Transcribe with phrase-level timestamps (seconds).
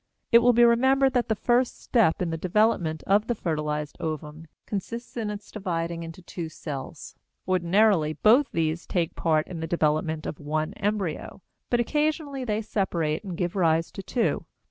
[0.31, 4.47] It will be remembered that the first step in the development of the fertilized ovum
[4.65, 7.13] consists in its dividing into two cells.
[7.47, 13.23] Ordinarily, both these take part in the development of one embryo, but occasionally they separate
[13.23, 14.47] and give rise to two.